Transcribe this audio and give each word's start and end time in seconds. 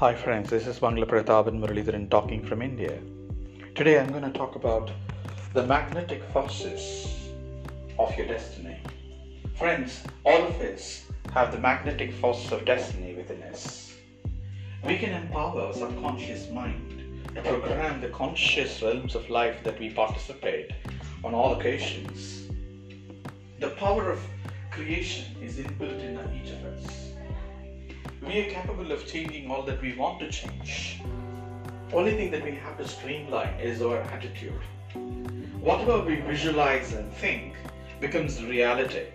Hi 0.00 0.14
friends, 0.14 0.50
this 0.50 0.66
is 0.66 0.80
Mangla 0.80 1.06
Prataban 1.06 1.58
Muralidharan 1.58 2.10
talking 2.10 2.44
from 2.44 2.60
India. 2.60 2.98
Today 3.74 3.98
I'm 3.98 4.10
going 4.10 4.30
to 4.30 4.38
talk 4.38 4.54
about 4.54 4.90
the 5.54 5.66
magnetic 5.66 6.22
forces 6.34 7.30
of 7.98 8.14
your 8.14 8.26
destiny. 8.26 8.76
Friends, 9.54 10.02
all 10.26 10.42
of 10.48 10.60
us 10.60 11.06
have 11.32 11.50
the 11.50 11.58
magnetic 11.58 12.12
forces 12.12 12.52
of 12.52 12.66
destiny 12.66 13.14
within 13.14 13.42
us. 13.44 13.94
We 14.84 14.98
can 14.98 15.14
empower 15.14 15.62
our 15.62 15.72
subconscious 15.72 16.50
mind 16.50 17.24
to 17.34 17.40
program 17.40 18.02
the 18.02 18.10
conscious 18.10 18.82
realms 18.82 19.14
of 19.14 19.30
life 19.30 19.64
that 19.64 19.80
we 19.80 19.88
participate 19.88 20.72
on 21.24 21.32
all 21.32 21.58
occasions. 21.58 22.50
The 23.60 23.70
power 23.70 24.10
of 24.10 24.20
creation 24.70 25.24
is 25.40 25.56
inbuilt 25.56 26.02
in 26.02 26.20
each 26.38 26.52
of 26.52 26.64
us 26.66 27.06
we 28.26 28.40
are 28.40 28.50
capable 28.50 28.90
of 28.90 29.06
changing 29.06 29.48
all 29.50 29.62
that 29.62 29.80
we 29.80 29.94
want 29.94 30.18
to 30.18 30.28
change. 30.30 31.00
Only 31.92 32.12
thing 32.16 32.32
that 32.32 32.44
we 32.44 32.56
have 32.56 32.76
to 32.78 32.88
streamline 32.88 33.54
is 33.60 33.80
our 33.80 33.98
attitude. 33.98 34.60
Whatever 35.60 36.00
we 36.00 36.16
visualize 36.16 36.92
and 36.94 37.12
think 37.12 37.54
becomes 38.00 38.42
reality. 38.42 39.06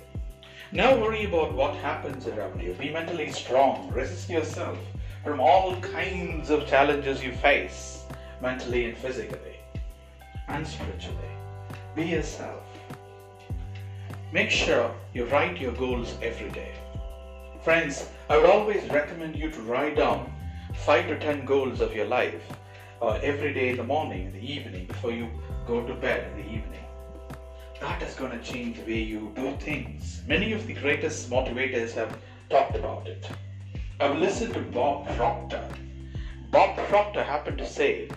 Now 0.72 0.96
worry 0.96 1.26
about 1.26 1.54
what 1.54 1.76
happens 1.76 2.26
around 2.28 2.62
you. 2.62 2.74
Be 2.74 2.90
mentally 2.90 3.30
strong. 3.32 3.92
Resist 3.92 4.30
yourself 4.30 4.78
from 5.26 5.42
all 5.42 5.76
kinds 5.82 6.50
of 6.50 6.66
challenges 6.66 7.22
you 7.22 7.34
face, 7.34 8.06
mentally 8.42 8.86
and 8.86 8.98
physically, 8.98 9.58
and 10.48 10.66
spiritually. 10.66 11.32
Be 11.96 12.06
yourself. 12.06 12.64
Make 14.32 14.50
sure 14.50 14.96
you 15.14 15.26
write 15.26 15.60
your 15.60 15.74
goals 15.74 16.16
every 16.22 16.50
day. 16.52 16.72
Friends, 17.62 18.10
I 18.32 18.38
would 18.38 18.50
always 18.50 18.90
recommend 18.90 19.36
you 19.36 19.52
to 19.52 19.62
write 19.64 19.98
down 19.98 20.32
5 20.74 21.08
to 21.08 21.20
10 21.20 21.44
goals 21.44 21.82
of 21.82 21.94
your 21.94 22.06
life 22.06 22.42
uh, 23.02 23.20
every 23.22 23.54
day 23.54 23.72
in 23.72 23.76
the 23.76 23.84
morning, 23.84 24.28
in 24.28 24.32
the 24.32 24.40
evening, 24.40 24.86
before 24.86 25.12
you 25.12 25.30
go 25.68 25.86
to 25.86 25.94
bed 25.94 26.32
in 26.32 26.38
the 26.38 26.50
evening. 26.50 26.86
That 27.82 28.02
is 28.02 28.16
going 28.16 28.32
to 28.32 28.42
change 28.42 28.78
the 28.78 28.84
way 28.84 29.02
you 29.02 29.34
do 29.36 29.54
things. 29.58 30.22
Many 30.26 30.54
of 30.54 30.66
the 30.66 30.74
greatest 30.76 31.30
motivators 31.30 31.92
have 31.96 32.18
talked 32.50 32.78
about 32.78 33.06
it. 33.06 33.30
I've 34.00 34.18
listened 34.18 34.54
to 34.54 34.62
Bob 34.62 35.14
Proctor. 35.18 35.68
Bob 36.52 36.78
Proctor 36.88 37.24
happened 37.24 37.58
to 37.58 37.68
say 37.68 38.08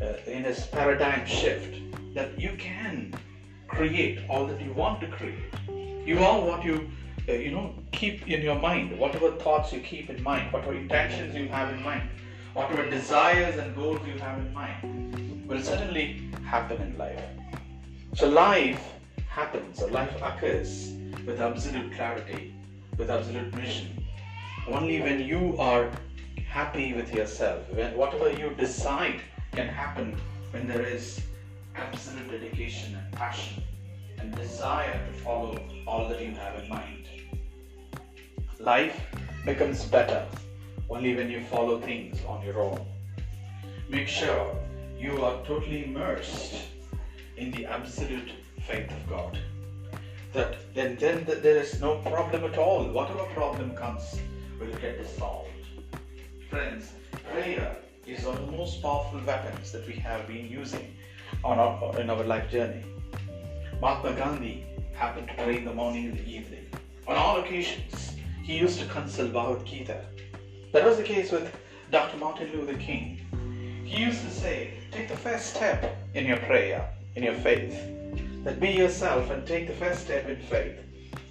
uh, 0.00 0.12
in 0.24 0.44
his 0.44 0.66
paradigm 0.66 1.26
shift 1.26 1.74
that 2.14 2.40
you 2.40 2.54
can 2.58 3.12
create 3.66 4.20
all 4.30 4.46
that 4.46 4.60
you 4.60 4.72
want 4.74 5.00
to 5.00 5.08
create. 5.08 5.52
You 6.06 6.20
are 6.20 6.40
what 6.40 6.64
you 6.64 6.88
Uh, 7.26 7.32
you 7.32 7.50
know, 7.50 7.72
keep 7.92 8.28
in 8.28 8.42
your 8.42 8.58
mind, 8.58 8.98
whatever 8.98 9.30
thoughts 9.32 9.72
you 9.72 9.80
keep 9.80 10.10
in 10.10 10.22
mind, 10.22 10.52
whatever 10.52 10.74
intentions 10.74 11.34
you 11.34 11.48
have 11.48 11.72
in 11.72 11.82
mind, 11.82 12.02
whatever 12.52 12.88
desires 12.90 13.56
and 13.56 13.74
goals 13.74 13.98
you 14.06 14.12
have 14.20 14.38
in 14.38 14.52
mind, 14.52 15.48
will 15.48 15.62
certainly 15.62 16.20
happen 16.44 16.82
in 16.82 16.98
life. 16.98 17.22
So 18.14 18.28
life 18.28 18.92
happens, 19.26 19.80
or 19.80 19.88
life 19.88 20.14
occurs 20.20 20.92
with 21.26 21.40
absolute 21.40 21.94
clarity, 21.94 22.54
with 22.98 23.10
absolute 23.10 23.54
mission. 23.54 24.04
Only 24.68 25.00
when 25.00 25.20
you 25.20 25.56
are 25.58 25.90
happy 26.46 26.92
with 26.92 27.14
yourself, 27.14 27.62
when 27.72 27.96
whatever 27.96 28.30
you 28.30 28.50
decide 28.50 29.22
can 29.52 29.68
happen 29.68 30.14
when 30.50 30.68
there 30.68 30.82
is 30.82 31.22
absolute 31.74 32.30
dedication 32.30 32.94
and 32.94 33.12
passion 33.12 33.62
and 34.24 34.34
desire 34.36 35.06
to 35.06 35.12
follow 35.20 35.62
all 35.86 36.08
that 36.08 36.20
you 36.20 36.32
have 36.32 36.58
in 36.62 36.68
mind. 36.68 37.04
Life 38.58 38.98
becomes 39.44 39.84
better 39.84 40.26
only 40.88 41.14
when 41.14 41.30
you 41.30 41.40
follow 41.44 41.78
things 41.78 42.24
on 42.26 42.44
your 42.44 42.58
own. 42.60 42.86
Make 43.88 44.08
sure 44.08 44.56
you 44.98 45.22
are 45.22 45.44
totally 45.44 45.84
immersed 45.84 46.54
in 47.36 47.50
the 47.50 47.66
absolute 47.66 48.30
faith 48.66 48.90
of 48.90 49.08
God. 49.08 49.38
That 50.32 50.56
then, 50.74 50.96
then 50.96 51.24
there 51.26 51.58
is 51.58 51.80
no 51.80 51.98
problem 51.98 52.44
at 52.44 52.56
all. 52.56 52.84
Whatever 52.88 53.24
problem 53.34 53.76
comes 53.76 54.18
will 54.58 54.74
get 54.80 55.02
dissolved. 55.02 55.50
Friends, 56.48 56.92
prayer 57.30 57.76
is 58.06 58.24
one 58.24 58.38
of 58.38 58.46
the 58.46 58.56
most 58.56 58.80
powerful 58.80 59.20
weapons 59.26 59.70
that 59.72 59.86
we 59.86 59.94
have 59.94 60.26
been 60.26 60.48
using 60.48 60.96
on 61.42 61.58
our, 61.58 62.00
in 62.00 62.08
our 62.08 62.24
life 62.24 62.50
journey. 62.50 62.82
Mahatma 63.84 64.14
Gandhi 64.14 64.64
happened 64.94 65.28
to 65.28 65.34
pray 65.34 65.58
in 65.58 65.66
the 65.66 65.74
morning 65.74 66.06
and 66.06 66.18
the 66.18 66.26
evening. 66.26 66.66
On 67.06 67.16
all 67.16 67.40
occasions, 67.40 68.16
he 68.42 68.56
used 68.56 68.80
to 68.80 68.86
consult 68.86 69.34
Bhagavad 69.34 69.66
Gita. 69.66 70.06
That 70.72 70.86
was 70.86 70.96
the 70.96 71.02
case 71.02 71.30
with 71.30 71.54
Dr. 71.90 72.16
Martin 72.16 72.50
Luther 72.52 72.78
King. 72.78 73.20
He 73.84 74.02
used 74.02 74.22
to 74.22 74.30
say, 74.30 74.78
take 74.90 75.08
the 75.08 75.16
first 75.18 75.54
step 75.54 75.98
in 76.14 76.24
your 76.24 76.38
prayer, 76.38 76.88
in 77.14 77.24
your 77.24 77.34
faith. 77.34 77.78
That 78.44 78.58
be 78.58 78.70
yourself 78.70 79.28
and 79.28 79.46
take 79.46 79.66
the 79.66 79.74
first 79.74 80.00
step 80.00 80.30
in 80.30 80.40
faith. 80.40 80.78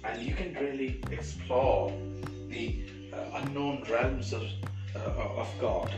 And 0.04 0.22
you 0.22 0.36
can 0.36 0.54
really 0.54 1.02
explore 1.10 1.92
the 2.50 2.84
uh, 3.12 3.40
unknown 3.42 3.84
realms 3.90 4.32
of, 4.32 4.44
uh, 4.94 5.40
of 5.40 5.48
God. 5.60 5.92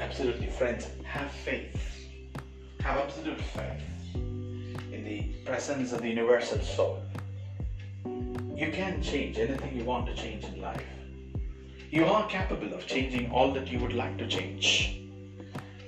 Absolutely, 0.00 0.48
friends, 0.48 0.88
have 1.04 1.30
faith. 1.30 2.08
Have 2.80 2.98
absolute 2.98 3.40
faith 3.40 3.95
the 5.06 5.22
presence 5.44 5.92
of 5.92 6.02
the 6.02 6.08
universal 6.08 6.58
soul. 6.58 7.00
You 8.56 8.72
can 8.72 9.00
change 9.00 9.38
anything 9.38 9.76
you 9.76 9.84
want 9.84 10.06
to 10.06 10.14
change 10.14 10.42
in 10.44 10.60
life. 10.60 10.82
You 11.92 12.06
are 12.06 12.28
capable 12.28 12.74
of 12.74 12.88
changing 12.88 13.30
all 13.30 13.52
that 13.52 13.70
you 13.70 13.78
would 13.78 13.92
like 13.92 14.18
to 14.18 14.26
change. 14.26 15.02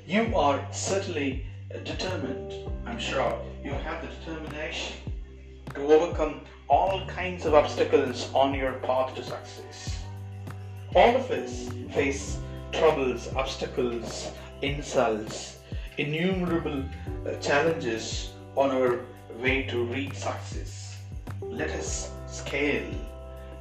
You 0.07 0.37
are 0.37 0.65
certainly 0.71 1.45
determined, 1.83 2.71
I'm 2.87 3.01
sure. 3.01 3.37
You 3.65 3.73
have 3.73 4.03
the 4.03 4.09
determination 4.15 4.97
to 5.75 5.81
overcome 5.81 6.43
all 6.69 7.05
kinds 7.07 7.45
of 7.45 7.55
obstacles 7.55 8.33
on 8.35 8.55
your 8.55 8.75
path 8.75 9.17
to 9.17 9.25
success. 9.25 9.99
All 10.95 11.17
of 11.17 11.29
us 11.33 11.71
face 11.93 12.39
troubles, 12.71 13.35
obstacles, 13.35 14.31
insults, 14.63 15.59
innumerable 15.97 16.85
uh, 17.27 17.35
challenges 17.41 18.31
on 18.59 18.73
our 18.73 18.99
way 19.41 19.63
to 19.63 19.85
reach 19.85 20.15
success. 20.15 20.99
Let 21.41 21.71
us 21.71 22.11
scale 22.27 22.93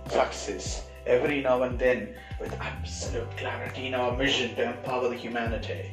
success 0.09 0.88
every 1.06 1.41
now 1.44 1.62
and 1.62 1.78
then 1.78 2.16
with 2.41 2.52
absolute 2.59 3.30
clarity 3.38 3.86
in 3.86 3.94
our 3.94 4.18
mission 4.18 4.56
to 4.56 4.63
empower 4.63 5.09
the 5.09 5.16
humanity. 5.16 5.91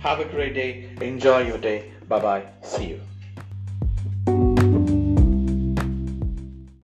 Have 0.00 0.20
a 0.20 0.24
great 0.24 0.54
day. 0.54 0.88
Enjoy 1.00 1.42
your 1.42 1.58
day. 1.58 1.92
Bye 2.08 2.20
bye. 2.20 2.42
See 2.62 2.88
you. 2.88 3.00